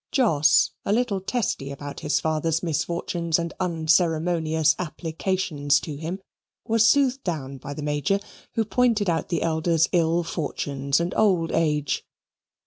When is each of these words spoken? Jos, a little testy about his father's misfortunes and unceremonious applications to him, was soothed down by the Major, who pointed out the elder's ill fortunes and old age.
Jos, 0.11 0.71
a 0.83 0.91
little 0.91 1.21
testy 1.21 1.69
about 1.69 1.99
his 1.99 2.19
father's 2.19 2.63
misfortunes 2.63 3.37
and 3.37 3.53
unceremonious 3.59 4.75
applications 4.79 5.79
to 5.79 5.95
him, 5.95 6.19
was 6.65 6.87
soothed 6.87 7.23
down 7.23 7.57
by 7.59 7.75
the 7.75 7.83
Major, 7.83 8.19
who 8.55 8.65
pointed 8.65 9.11
out 9.11 9.29
the 9.29 9.43
elder's 9.43 9.87
ill 9.91 10.23
fortunes 10.23 10.99
and 10.99 11.13
old 11.15 11.51
age. 11.51 12.03